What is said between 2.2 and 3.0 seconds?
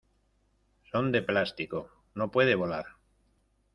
puede volar.